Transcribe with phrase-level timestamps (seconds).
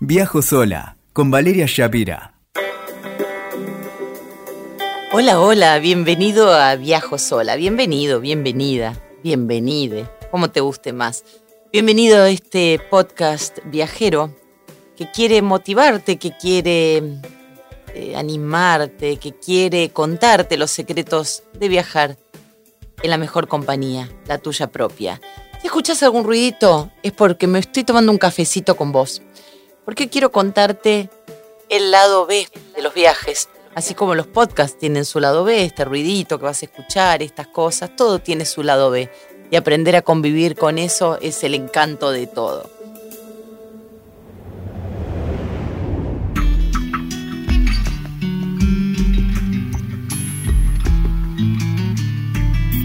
[0.00, 2.34] Viajo sola con Valeria Shapira.
[5.10, 7.56] Hola, hola, bienvenido a Viajo sola.
[7.56, 11.24] Bienvenido, bienvenida, bienvenide, como te guste más.
[11.72, 14.36] Bienvenido a este podcast viajero
[14.98, 17.02] que quiere motivarte, que quiere
[17.94, 22.18] eh, animarte, que quiere contarte los secretos de viajar
[23.02, 25.22] en la mejor compañía, la tuya propia.
[25.62, 29.22] Si escuchas algún ruidito es porque me estoy tomando un cafecito con vos.
[29.86, 31.08] Porque quiero contarte
[31.68, 33.48] el lado B de los viajes.
[33.76, 37.46] Así como los podcasts tienen su lado B, este ruidito que vas a escuchar, estas
[37.46, 39.08] cosas, todo tiene su lado B.
[39.48, 42.68] Y aprender a convivir con eso es el encanto de todo.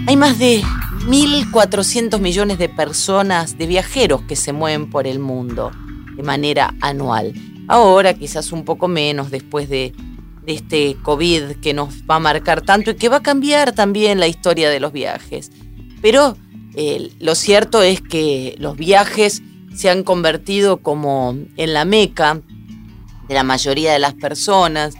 [0.06, 0.62] Hay más de
[1.08, 5.72] 1.400 millones de personas, de viajeros que se mueven por el mundo
[6.16, 7.32] de manera anual.
[7.68, 9.92] Ahora quizás un poco menos después de,
[10.46, 14.26] este COVID que nos va a marcar tanto y que va a cambiar también la
[14.26, 15.52] historia de los viajes.
[16.00, 16.36] Pero
[16.74, 19.42] eh, lo cierto es que los viajes
[19.74, 22.40] se han convertido como en la meca
[23.28, 24.94] de la mayoría de las personas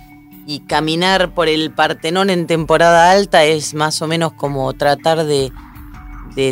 [0.46, 5.52] y caminar por el Partenón en temporada alta es más o menos como tratar de,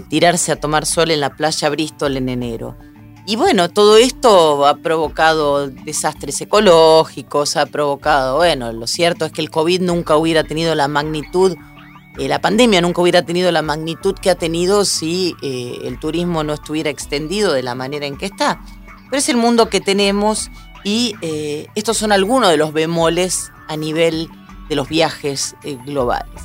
[0.08, 2.77] tirarse a tomar sol en la playa Bristol en enero.
[3.31, 9.41] Y bueno, todo esto ha provocado desastres ecológicos, ha provocado, bueno, lo cierto es que
[9.41, 11.56] el COVID nunca hubiera tenido la magnitud,
[12.19, 16.42] eh, la pandemia nunca hubiera tenido la magnitud que ha tenido si eh, el turismo
[16.42, 18.61] no estuviera extendido de la manera en que está.
[19.08, 20.51] Pero es el mundo que tenemos
[20.83, 24.28] y eh, estos son algunos de los bemoles a nivel
[24.69, 25.55] de los viajes
[25.86, 26.42] globales.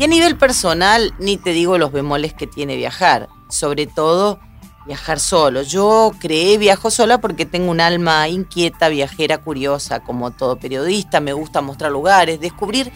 [0.00, 4.40] Y a nivel personal, ni te digo los bemoles que tiene viajar, sobre todo
[4.86, 5.62] viajar solo.
[5.62, 11.32] Yo creé Viajo sola porque tengo un alma inquieta, viajera, curiosa, como todo periodista, me
[11.32, 12.92] gusta mostrar lugares, descubrir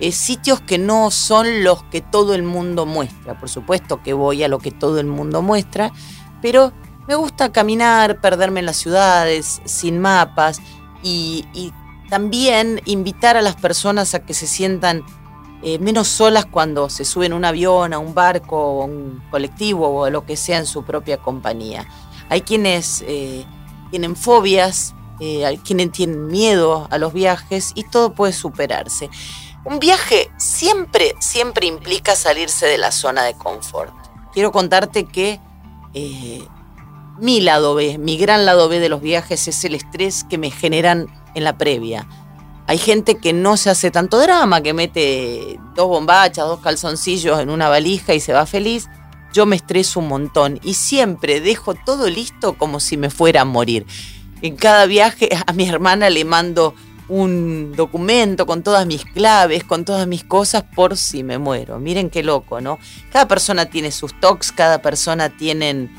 [0.00, 3.38] eh, sitios que no son los que todo el mundo muestra.
[3.38, 5.92] Por supuesto que voy a lo que todo el mundo muestra,
[6.40, 6.72] pero
[7.08, 10.60] me gusta caminar, perderme en las ciudades, sin mapas,
[11.02, 11.72] y,
[12.08, 15.02] también invitar a las personas a que se sientan
[15.62, 19.88] eh, menos solas cuando se suben a un avión, a un barco, o un colectivo
[19.88, 21.86] o lo que sea en su propia compañía.
[22.28, 23.44] Hay quienes eh,
[23.90, 29.08] tienen fobias, eh, hay quienes tienen miedo a los viajes y todo puede superarse.
[29.64, 33.94] Un viaje siempre, siempre implica salirse de la zona de confort.
[34.32, 35.38] Quiero contarte que
[37.18, 40.50] mi lado B, mi gran lado B de los viajes es el estrés que me
[40.50, 42.08] generan en la previa.
[42.72, 47.50] Hay gente que no se hace tanto drama, que mete dos bombachas, dos calzoncillos en
[47.50, 48.88] una valija y se va feliz.
[49.34, 53.44] Yo me estreso un montón y siempre dejo todo listo como si me fuera a
[53.44, 53.84] morir.
[54.40, 56.74] En cada viaje a mi hermana le mando
[57.10, 61.78] un documento con todas mis claves, con todas mis cosas por si me muero.
[61.78, 62.78] Miren qué loco, ¿no?
[63.12, 65.90] Cada persona tiene sus tocs, cada persona tiene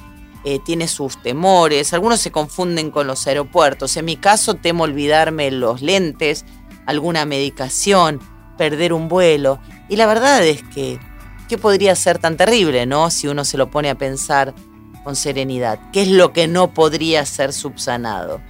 [0.46, 3.96] eh, tiene sus temores, algunos se confunden con los aeropuertos.
[3.96, 6.44] En mi caso temo olvidarme los lentes,
[6.86, 8.20] alguna medicación,
[8.58, 9.60] perder un vuelo.
[9.90, 11.00] Y la verdad es que,
[11.50, 13.10] ¿qué podría ser tan terrible, no?
[13.10, 14.54] Si uno se lo pone a pensar
[15.04, 15.80] con serenidad.
[15.92, 18.42] ¿Qué es lo que no podría ser subsanado?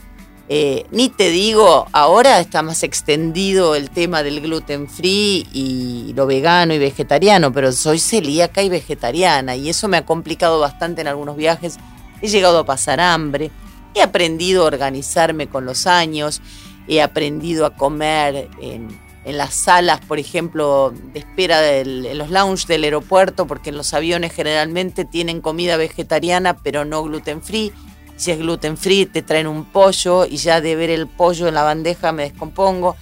[0.50, 6.28] Eh, ni te digo, ahora está más extendido el tema del gluten free y lo
[6.28, 11.08] vegano y vegetariano, pero soy celíaca y vegetariana y eso me ha complicado bastante en
[11.08, 11.78] algunos viajes.
[12.22, 13.52] He llegado a pasar hambre,
[13.96, 16.42] he aprendido a organizarme con los años,
[16.88, 22.84] he aprendido a comer en, las salas, por ejemplo, de espera en los lounges del
[22.84, 27.72] aeropuerto, porque los aviones generalmente tienen comida vegetariana, pero no gluten free
[28.16, 31.56] si es gluten free, te traen un pollo y ya de ver el pollo en
[31.56, 32.96] la bandeja me descompongo.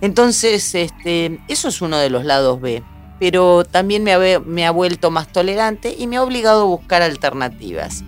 [0.00, 2.82] Entonces, este, eso es uno de los lados B.
[3.18, 7.02] Pero también me ha, me ha vuelto más tolerante y me ha obligado a buscar
[7.02, 8.04] alternativas.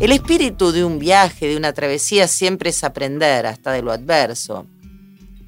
[0.00, 4.64] El espíritu de un viaje, de una travesía, siempre es aprender hasta de lo adverso.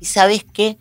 [0.00, 0.76] ¿Y sabes qué?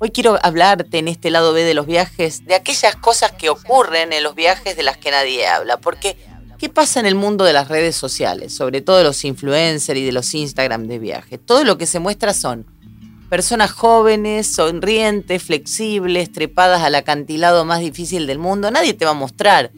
[0.00, 4.12] Hoy quiero hablarte en este lado B de los viajes de aquellas cosas que ocurren
[4.12, 6.16] en los viajes de las que nadie habla, porque
[6.58, 8.54] ¿Qué pasa en el mundo de las redes sociales?
[8.54, 11.36] Sobre todo de los influencers y de los Instagram de viaje.
[11.36, 12.66] Todo lo que se muestra son
[13.28, 18.70] personas jóvenes, sonrientes, flexibles, trepadas al acantilado más difícil del mundo.
[18.70, 19.72] Nadie te va a mostrar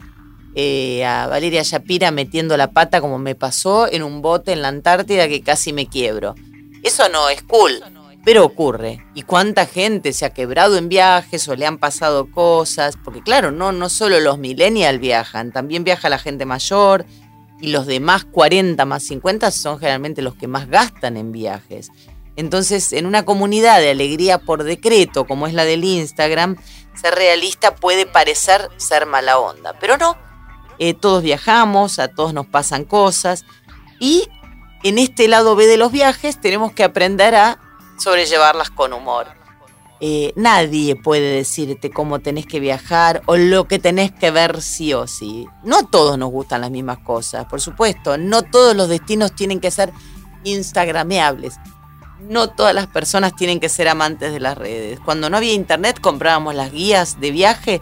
[0.55, 4.69] eh, a Valeria Shapira metiendo la pata como me pasó en un bote en la
[4.69, 6.35] Antártida que casi me quiebro.
[6.81, 7.83] Eso no es cool.
[8.23, 9.05] Pero ocurre.
[9.13, 12.97] ¿Y cuánta gente se ha quebrado en viajes o le han pasado cosas?
[13.03, 17.05] Porque claro, no, no solo los millennials viajan, también viaja la gente mayor,
[17.61, 21.89] y los demás 40 más 50 son generalmente los que más gastan en viajes.
[22.35, 26.57] Entonces, en una comunidad de alegría por decreto, como es la del Instagram,
[26.99, 30.17] ser realista puede parecer ser mala onda, pero no.
[30.79, 33.45] Eh, todos viajamos, a todos nos pasan cosas
[33.99, 34.27] y
[34.83, 37.59] en este lado B de los viajes tenemos que aprender a
[37.97, 39.27] sobrellevarlas con humor.
[40.01, 44.93] Eh, nadie puede decirte cómo tenés que viajar o lo que tenés que ver sí
[44.93, 45.47] o sí.
[45.63, 48.17] No a todos nos gustan las mismas cosas, por supuesto.
[48.17, 49.93] No todos los destinos tienen que ser
[50.43, 51.55] instagrameables.
[52.19, 54.99] No todas las personas tienen que ser amantes de las redes.
[54.99, 57.81] Cuando no había internet comprábamos las guías de viaje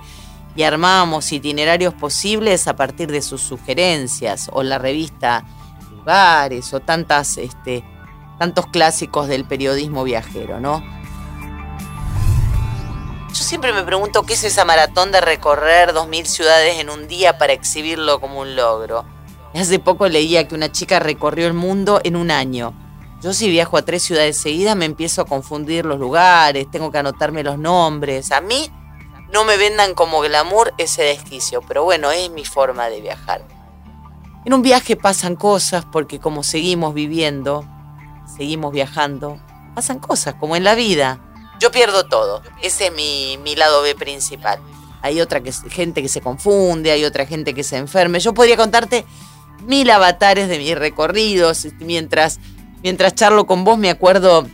[0.55, 5.43] y armábamos itinerarios posibles a partir de sus sugerencias o la revista
[5.91, 7.81] Lugares o tantas, este,
[8.37, 10.83] tantos clásicos del periodismo viajero, ¿no?
[13.29, 17.37] Yo siempre me pregunto qué es esa maratón de recorrer 2.000 ciudades en un día
[17.37, 19.05] para exhibirlo como un logro.
[19.55, 22.73] Hace poco leía que una chica recorrió el mundo en un año.
[23.21, 26.97] Yo si viajo a tres ciudades seguidas me empiezo a confundir los lugares, tengo que
[26.97, 28.31] anotarme los nombres.
[28.33, 28.69] A mí
[29.33, 33.45] no me vendan como glamour ese desquicio, pero bueno, es mi forma de viajar.
[34.45, 37.65] En un viaje pasan cosas porque como seguimos viviendo,
[38.37, 39.41] seguimos viajando,
[39.75, 41.19] pasan cosas como en la vida.
[41.59, 44.59] Yo pierdo todo, ese es mi, mi lado B principal.
[45.01, 48.19] Hay otra que, gente que se confunde, hay otra gente que se enferme.
[48.19, 49.05] Yo podría contarte
[49.65, 52.39] mil avatares de mis recorridos mientras
[52.83, 54.45] Mientras charlo con vos me acuerdo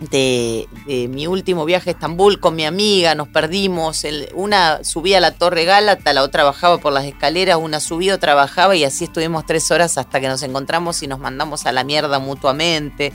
[0.00, 0.68] de,
[1.10, 4.04] mi último viaje a Estambul con mi amiga, nos perdimos,
[4.34, 8.34] una subía a la Torre Gálata, la otra bajaba por las escaleras, una subía, otra
[8.34, 11.84] bajaba y así estuvimos tres horas hasta que nos encontramos y nos mandamos a la
[11.84, 13.12] mierda mutuamente.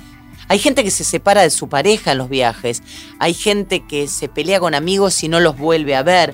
[0.47, 2.81] Hay gente que se separa de su pareja en los viajes,
[3.19, 6.33] hay gente que se pelea con amigos y no los vuelve a ver,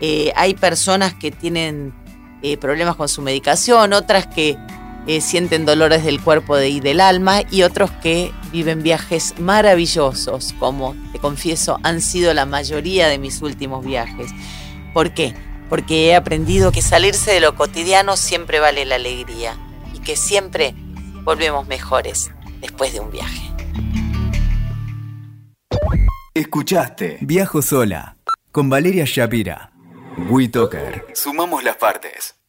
[0.00, 1.94] eh, hay personas que tienen
[2.42, 4.58] eh, problemas con su medicación, otras que
[5.06, 10.94] eh, sienten dolores del cuerpo y del alma y otros que viven viajes maravillosos, como
[11.12, 14.30] te confieso han sido la mayoría de mis últimos viajes.
[14.94, 15.34] ¿Por qué?
[15.68, 19.56] Porque he aprendido que salirse de lo cotidiano siempre vale la alegría
[19.94, 20.74] y que siempre
[21.24, 23.42] volvemos mejores después de un viaje.
[26.34, 28.16] Escuchaste Viajo sola
[28.50, 29.72] con Valeria Shapira.
[30.28, 31.06] WeToker.
[31.14, 32.41] Sumamos las partes.